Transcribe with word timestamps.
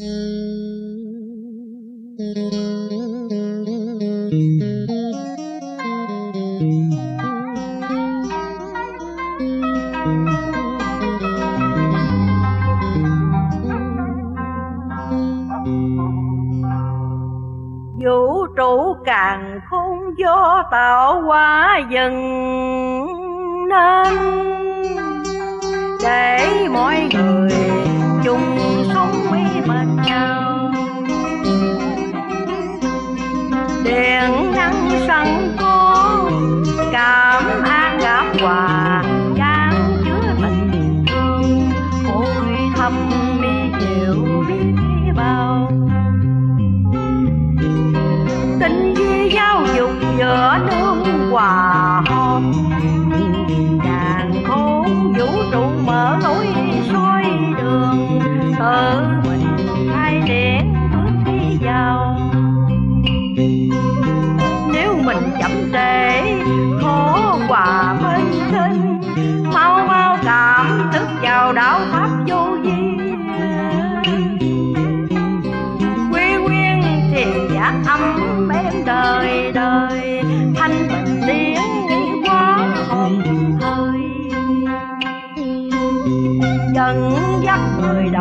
vũ 0.00 0.06
trụ 18.56 18.96
càng 19.04 19.60
khôn 19.70 19.98
do 20.16 20.62
tạo 20.70 21.22
hóa 21.22 21.80
dần 21.90 22.14
nên 23.68 24.49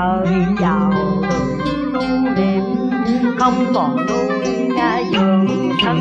đời 0.10 0.46
vào 0.60 0.94
tu 1.94 2.02
niệm 2.36 2.64
không 3.40 3.54
còn 3.76 3.96
nuôi 3.96 4.50
nhà 4.76 5.02
dưỡng 5.12 5.48
thân 5.82 5.98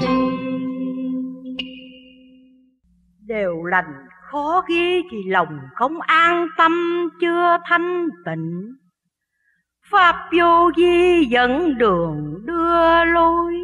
si 0.00 0.06
đều 3.26 3.64
lành 3.64 3.94
khó 4.30 4.64
ghi 4.68 5.02
thì 5.10 5.16
lòng 5.26 5.58
không 5.74 6.00
an 6.00 6.48
tâm, 6.56 6.72
chưa 7.20 7.56
thanh 7.68 8.08
tịnh. 8.26 8.74
Pháp 9.90 10.28
vô 10.38 10.70
vi 10.76 11.24
dẫn 11.24 11.78
đường 11.78 12.46
đưa 12.46 13.04
lối. 13.04 13.54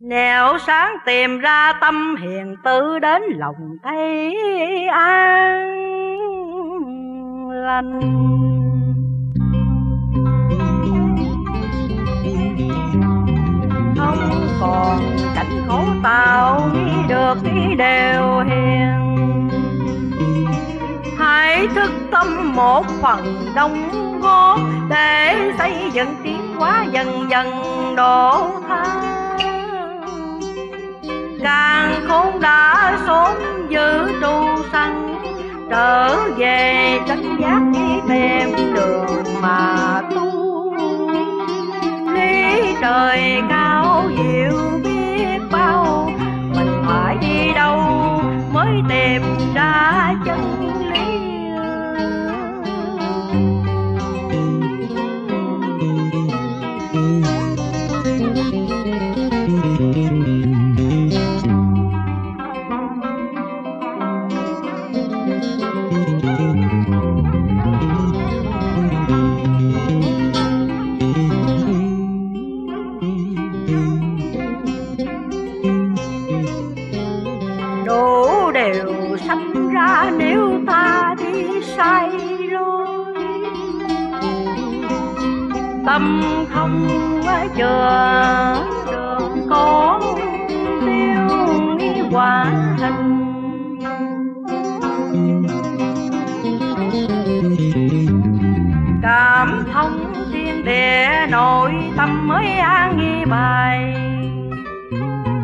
Nẻo 0.00 0.58
sáng 0.58 0.96
tìm 1.06 1.38
ra 1.38 1.72
tâm 1.80 2.16
hiền, 2.16 2.56
tự 2.64 2.98
đến 2.98 3.22
lòng 3.36 3.76
thấy 3.82 4.36
an 4.92 5.89
lăn 7.70 8.00
không 13.96 14.46
còn 14.60 14.98
cảnh 15.34 15.62
khổ 15.68 15.82
tạo 16.02 16.70
nghĩ 16.74 16.92
được 17.08 17.34
ý 17.44 17.74
đều 17.74 18.40
hiền. 18.40 19.48
Hãy 21.18 21.66
thức 21.74 21.92
tâm 22.10 22.52
một 22.54 22.86
phần 23.02 23.52
đóng 23.54 23.90
góp 24.22 24.60
để 24.88 25.36
xây 25.58 25.90
dựng 25.92 26.14
tiến 26.24 26.54
hóa 26.56 26.84
dần 26.92 27.30
dần 27.30 27.46
độ 27.96 28.50
tha. 28.68 28.84
Càng 31.42 32.04
không 32.08 32.40
đã 32.40 32.79
trở 35.70 36.16
về 36.36 36.98
chánh 37.08 37.36
giác 37.40 37.60
đi 37.72 38.00
tìm 38.08 38.74
đường 38.74 39.24
mà 39.42 40.02
tu. 40.14 40.74
Lý 42.14 42.74
trời 42.80 43.42
cao 43.50 44.10
diệu 44.16 44.79
tâm 85.90 86.22
không 86.54 86.88
chờ 87.56 88.54
đường 88.92 89.46
con 89.50 90.02
tiêu 90.80 91.36
nghi 91.78 92.02
quả 92.10 92.46
hình. 92.78 93.16
Cảm 99.02 99.64
thông 99.72 100.12
thiên 100.32 100.64
địa, 100.64 101.26
nội 101.30 101.72
tâm 101.96 102.28
mới 102.28 102.46
an 102.52 102.98
nghi 102.98 103.24
bài. 103.24 103.94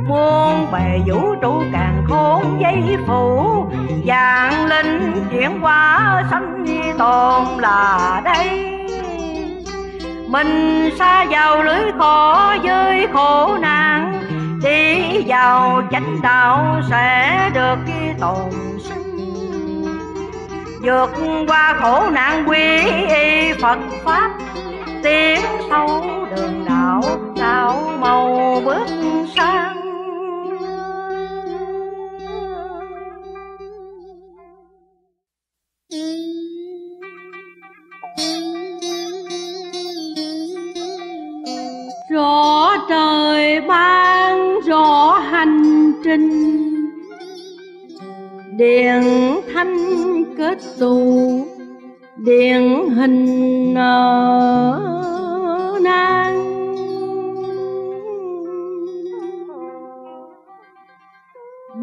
Muôn 0.08 0.72
bề 0.72 1.00
vũ 1.06 1.34
trụ 1.42 1.62
càng 1.72 2.04
khôn 2.08 2.60
dây 2.60 2.96
phủ 3.06 3.66
dạng 4.06 4.66
linh 4.66 5.12
chuyển 5.30 5.60
hóa 5.60 6.24
sanh 6.30 6.64
tồn 6.98 7.44
là 7.58 8.20
đây 8.24 8.75
mình 10.26 10.90
xa 10.98 11.24
vào 11.24 11.62
lưới 11.62 11.92
khổ 11.98 12.36
với 12.62 13.06
khổ 13.12 13.56
nạn. 13.60 14.22
Đi 14.64 15.22
vào 15.26 15.82
chánh 15.90 16.22
đạo 16.22 16.80
sẽ 16.90 17.50
được 17.54 17.78
tồn 18.20 18.50
sinh. 18.78 19.86
Vượt 20.82 21.10
qua 21.48 21.76
khổ 21.80 22.10
nạn 22.10 22.44
quy 22.48 22.78
y 23.08 23.52
phật 23.62 23.78
pháp, 24.04 24.30
tiến 25.02 25.40
sâu 25.70 26.04
đường 26.36 26.64
đạo 26.64 26.64
đạo. 26.68 26.95
Rõ 42.10 42.76
trời 42.88 43.60
ban 43.60 44.60
rõ 44.60 45.18
hành 45.18 45.92
trình 46.04 46.30
điện 48.56 49.02
thanh 49.54 49.76
kết 50.38 50.58
tù 50.78 51.40
điện 52.16 52.88
hình 52.90 53.74
ở 53.74 54.80
nang 55.82 56.46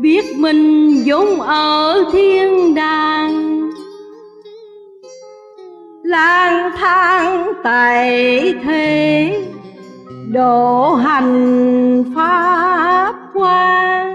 biết 0.02 0.26
mình 0.38 1.04
vốn 1.06 1.40
ở 1.42 2.04
thiên 2.12 2.76
đàng, 2.76 3.70
lang 6.04 6.72
thang 6.78 7.54
tại 7.64 8.54
thế 8.64 9.53
độ 10.34 10.96
hành 10.96 12.04
pháp 12.16 13.16
quan 13.34 14.14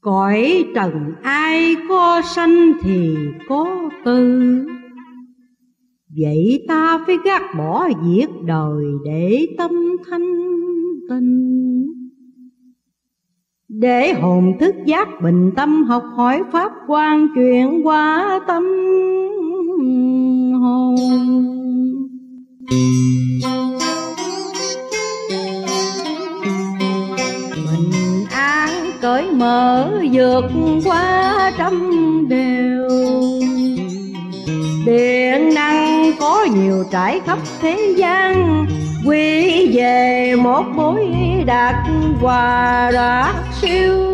cõi 0.00 0.64
trần 0.74 1.12
ai 1.22 1.76
có 1.88 2.22
sanh 2.34 2.72
thì 2.82 3.16
có 3.48 3.90
tư. 4.04 4.40
Vậy 6.16 6.64
ta 6.68 6.98
phải 7.06 7.16
gác 7.24 7.42
bỏ 7.58 7.88
việc 8.04 8.28
đời 8.44 8.84
để 9.04 9.46
tâm 9.58 9.70
thanh 10.10 10.34
tịnh. 11.08 11.61
Để 13.80 14.12
hồn 14.12 14.52
thức 14.60 14.74
giác 14.86 15.08
bình 15.22 15.50
tâm, 15.56 15.84
học 15.84 16.02
hỏi 16.16 16.42
Pháp 16.52 16.72
quan 16.86 17.26
chuyện 17.34 17.86
qua 17.86 18.40
tâm 18.46 18.62
hồn. 20.62 20.96
Bình 27.50 28.24
an 28.30 28.70
cởi 29.00 29.32
mở, 29.32 29.90
vượt 30.12 30.44
qua 30.84 31.52
trăm 31.58 31.98
đều 32.28 32.88
Điện 34.86 35.54
năng 35.54 36.12
có 36.20 36.44
nhiều 36.44 36.84
trải 36.90 37.20
khắp 37.26 37.38
thế 37.60 37.94
gian, 37.96 38.66
Quy 39.06 39.76
về 39.76 40.34
một 40.36 40.62
mối 40.74 41.04
đạt 41.46 41.74
hòa 42.20 42.90
đạt 42.94 43.34
siêu 43.60 44.12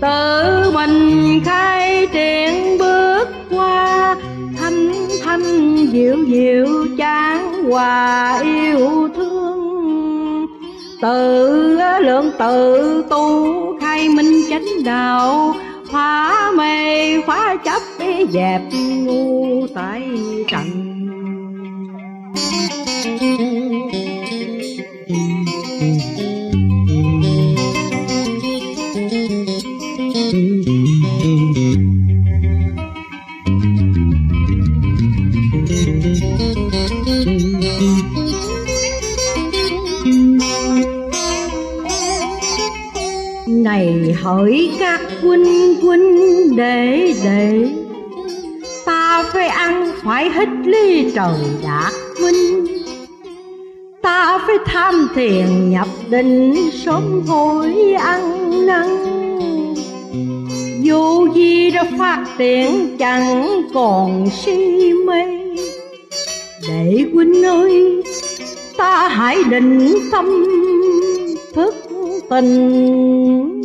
Tự 0.00 0.70
mình 0.74 1.40
khai 1.44 2.06
triển 2.12 2.78
bước 2.78 3.28
qua, 3.50 4.16
Thanh 4.60 4.92
thanh 5.24 5.76
dịu 5.86 6.16
dịu 6.28 6.86
chán 6.98 7.64
hòa 7.64 8.40
yêu 8.42 9.08
thương. 9.16 10.46
Tự 11.02 11.78
lượng 12.00 12.30
tự 12.38 13.04
tu 13.10 13.54
khai 13.80 14.08
minh 14.08 14.42
chánh 14.50 14.66
đạo 14.84 15.54
phá 15.92 16.50
mê 16.56 17.20
phá 17.26 17.56
chấp 17.64 17.82
dẹp 18.32 18.62
ngu 18.72 19.66
tại 19.74 20.02
trần. 20.48 20.88
Này 43.48 44.16
hỡi 44.22 44.70
các 44.78 45.00
quân 45.22 45.44
quân 45.82 46.00
để 46.56 47.14
để 47.24 47.68
ta 48.86 49.24
phải 49.32 49.48
ăn 49.48 49.92
phải 50.04 50.30
hít 50.30 50.48
ly 50.64 51.12
trời 51.14 51.38
đạt 51.62 51.92
minh 52.22 52.78
ta 54.02 54.38
phải 54.46 54.56
tham 54.66 55.08
thiền 55.14 55.70
nhập 55.70 55.88
định 56.10 56.54
sớm 56.84 57.22
hối 57.26 57.92
ăn 57.92 58.50
năn. 58.66 58.86
Dù 60.82 61.28
gì 61.34 61.70
đã 61.70 61.84
phát 61.98 62.24
triển 62.38 62.96
chẳng 62.98 63.62
còn 63.74 64.28
si 64.30 64.92
mê. 65.06 65.22
Để 66.68 67.04
huynh 67.12 67.44
ơi, 67.44 68.02
ta 68.76 69.08
hãy 69.08 69.44
định 69.50 69.98
tâm 70.12 70.44
tình 72.30 73.62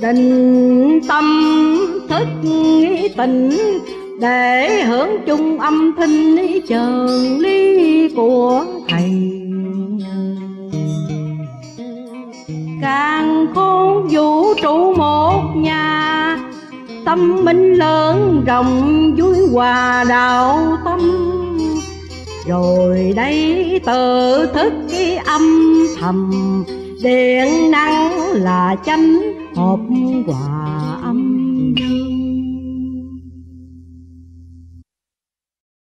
định 0.00 1.00
tâm 1.08 1.24
thức 2.08 2.26
nghĩ 2.42 3.08
tình, 3.16 3.50
để 4.20 4.82
hưởng 4.84 5.10
chung 5.26 5.58
âm 5.58 5.92
thanh 5.96 6.36
trường 6.68 7.38
lý 7.38 8.08
của 8.16 8.64
thầy. 8.88 9.10
Càng 12.82 13.46
khôn 13.54 14.08
vũ 14.10 14.54
trụ 14.62 14.94
một 14.94 15.42
nhà, 15.56 16.38
tâm 17.04 17.44
minh 17.44 17.74
lớn 17.74 18.44
rộng, 18.46 19.14
vui 19.18 19.36
hòa 19.52 20.04
đạo 20.08 20.76
tâm 20.84 21.15
rồi 22.46 23.12
đây 23.16 23.80
tự 23.86 24.46
thức 24.54 24.72
cái 24.90 25.16
âm 25.16 25.42
thầm 26.00 26.30
điện 27.02 27.70
năng 27.70 28.32
là 28.32 28.76
chánh 28.86 29.20
hộp 29.54 29.80
hòa 30.26 30.75